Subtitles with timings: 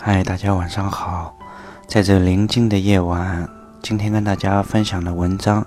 [0.00, 1.34] 嗨，大家晚上好！
[1.86, 3.48] 在这宁静的夜晚，
[3.80, 5.64] 今天跟大家分享的文章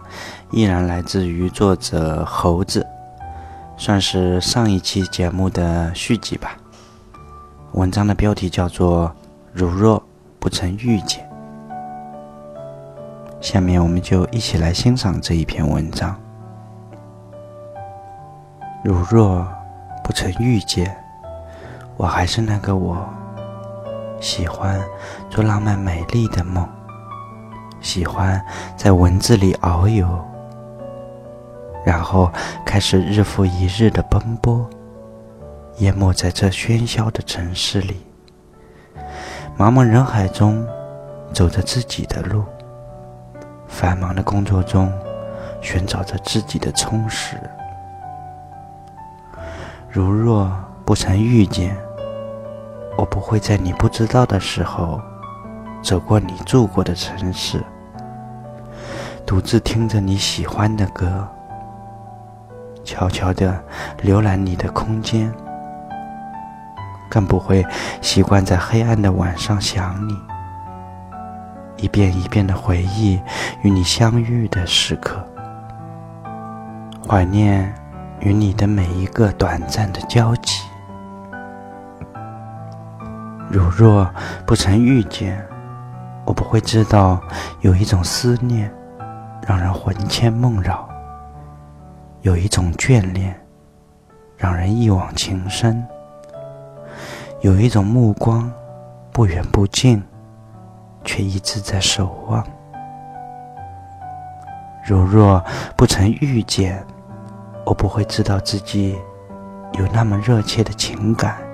[0.52, 2.86] 依然来自于作者猴子，
[3.78, 6.58] 算是上一期节目的续集吧。
[7.72, 9.08] 文章的标题叫做
[9.54, 10.04] 《如若
[10.40, 11.26] 不曾遇见》。
[13.42, 16.16] 下面我们就一起来欣赏这一篇文章。
[18.84, 19.48] 如若
[20.04, 20.96] 不曾遇见，
[21.96, 23.08] 我还是那个我。
[24.20, 24.82] 喜欢
[25.30, 26.68] 做浪漫美丽的梦，
[27.80, 28.44] 喜欢
[28.76, 30.08] 在文字里遨游，
[31.86, 32.32] 然后
[32.66, 34.68] 开始日复一日的奔波，
[35.78, 38.06] 淹没在这喧嚣的城市里，
[39.58, 40.66] 茫茫人海中
[41.32, 42.44] 走着自己的路，
[43.68, 44.92] 繁忙的工作中
[45.62, 47.38] 寻找着自己的充实。
[49.90, 50.52] 如若
[50.84, 51.87] 不曾遇见。
[52.98, 55.00] 我不会在你不知道的时候，
[55.84, 57.64] 走过你住过的城市，
[59.24, 61.28] 独自听着你喜欢的歌，
[62.84, 63.64] 悄悄地
[64.04, 65.32] 浏览你的空间，
[67.08, 67.64] 更不会
[68.02, 70.18] 习惯在黑暗的晚上想你，
[71.78, 73.22] 一遍一遍的回忆
[73.62, 75.24] 与你相遇的时刻，
[77.08, 77.72] 怀念
[78.22, 80.67] 与你的每一个短暂的交集。
[83.50, 84.10] 如若
[84.46, 85.42] 不曾遇见，
[86.26, 87.22] 我不会知道
[87.62, 88.70] 有一种思念，
[89.48, 90.86] 让人魂牵梦绕；
[92.22, 93.34] 有一种眷恋，
[94.36, 95.82] 让人一往情深；
[97.40, 98.52] 有一种目光，
[99.14, 100.04] 不远不近，
[101.06, 102.46] 却一直在守望。
[104.86, 105.42] 如若
[105.78, 106.86] 不曾遇见，
[107.66, 108.98] 我不会知道自己
[109.80, 111.47] 有那么热切的情感。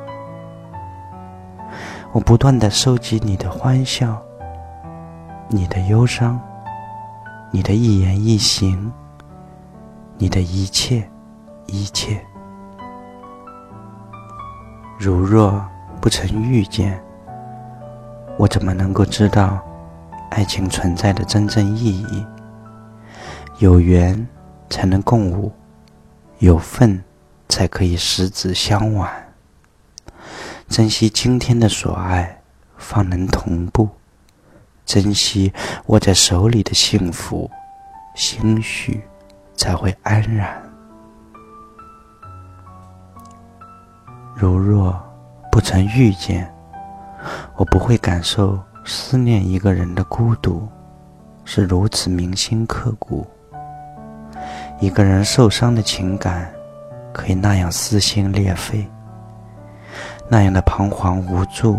[2.14, 4.22] 我不断的收集你的欢笑，
[5.48, 6.40] 你的忧伤，
[7.50, 8.94] 你的一言一行，
[10.20, 11.10] 你的一切
[11.66, 12.24] 一切。
[15.00, 15.60] 如若
[16.00, 17.04] 不曾遇见，
[18.38, 19.60] 我怎么能够知道
[20.30, 22.24] 爱情存在的真正意义？
[23.58, 24.28] 有缘
[24.70, 25.52] 才能共舞，
[26.38, 27.04] 有份
[27.50, 29.12] 才可以十指相挽。
[30.70, 32.42] 珍惜今天的所爱，
[32.78, 33.88] 方能同步；
[34.86, 35.54] 珍惜
[35.88, 37.50] 握在手里的幸福，
[38.16, 39.04] 心绪
[39.56, 40.62] 才会安然。
[44.36, 45.00] 如若
[45.52, 46.52] 不曾遇见，
[47.56, 50.68] 我不会感受思念一个人的孤独
[51.46, 53.28] 是如此铭心刻骨。
[54.80, 56.52] 一个人受伤的情感，
[57.14, 58.90] 可以那样撕心裂肺。
[60.30, 61.78] 那样的彷徨无助、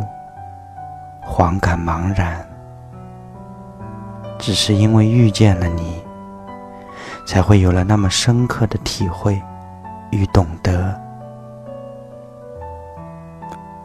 [1.24, 2.46] 惶感茫然，
[4.38, 6.02] 只是因为遇见了你，
[7.26, 9.40] 才会有了那么深刻的体会
[10.10, 11.00] 与懂得。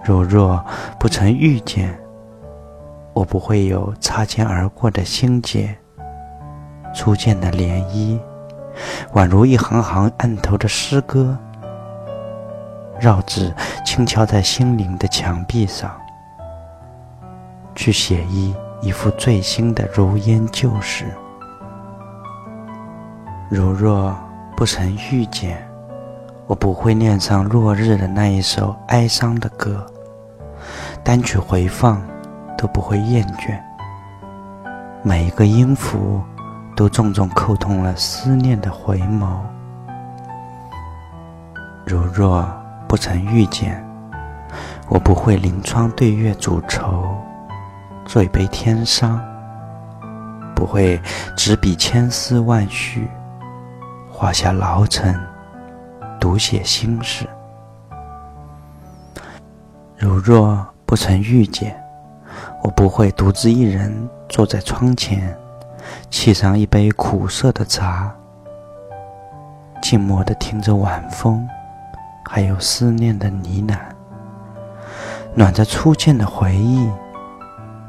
[0.04, 0.64] 如若
[1.00, 1.98] 不曾遇见，
[3.14, 5.76] 我不会有擦肩而过的心结、
[6.94, 8.20] 初见的涟漪，
[9.14, 11.38] 宛如一行行案头的诗歌。
[13.00, 13.54] 绕指
[13.86, 15.90] 轻敲在心灵的墙壁上，
[17.74, 21.06] 去写一一幅最新的如烟旧事。
[23.50, 24.14] 如若
[24.56, 25.66] 不曾遇见，
[26.46, 29.86] 我不会念上落日的那一首哀伤的歌，
[31.02, 32.02] 单曲回放
[32.58, 33.58] 都不会厌倦，
[35.04, 36.22] 每一个音符
[36.76, 39.40] 都重重扣痛了思念的回眸。
[41.86, 42.59] 如若。
[42.90, 43.88] 不曾遇见，
[44.88, 47.16] 我不会临窗对月煮愁，
[48.04, 49.20] 做一杯天伤；
[50.56, 51.00] 不会
[51.38, 53.08] 执笔千丝万绪，
[54.12, 55.16] 画下老尘，
[56.20, 57.30] 读写心事。
[59.96, 61.80] 如若不曾遇见，
[62.64, 65.38] 我不会独自一人坐在窗前，
[66.10, 68.12] 沏上一杯苦涩的茶，
[69.80, 71.48] 静默地听着晚风。
[72.32, 73.76] 还有思念的呢喃，
[75.34, 76.88] 暖着初见的回忆，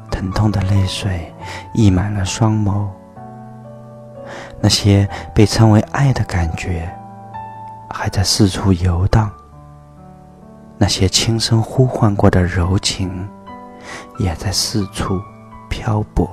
[0.09, 1.31] 疼痛的泪水
[1.75, 2.87] 溢满了双眸。
[4.59, 6.91] 那些被称为爱的感觉，
[7.91, 9.29] 还在四处游荡；
[10.75, 13.29] 那些轻声呼唤过的柔情，
[14.17, 15.21] 也在四处
[15.69, 16.27] 漂泊。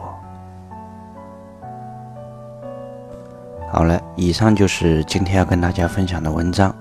[3.70, 6.74] 好了，以上就是今天要跟大家分享的文章。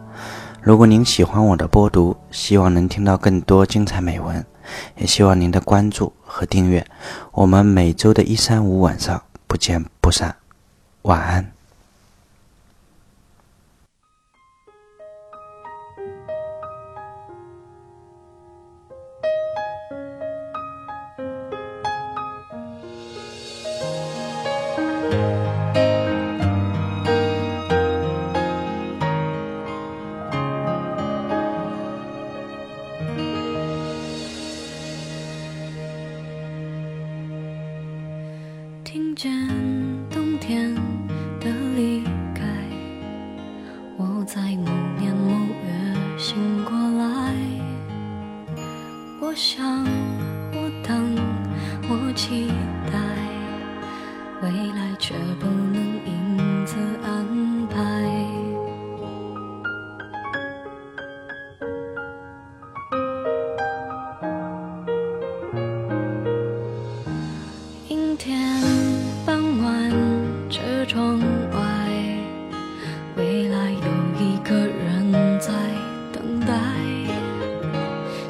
[0.68, 4.46] 如果您喜欢我的播读，希望能听到更多精彩美文，
[4.98, 6.86] 也希望您的关注和订阅。
[7.32, 10.36] 我们每周的一三五晚上不见不散。
[11.04, 11.57] 晚安。
[39.18, 39.67] 间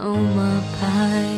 [0.00, 1.37] 号码牌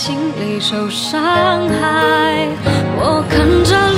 [0.00, 2.48] 心里受伤害。
[2.96, 3.89] 我看着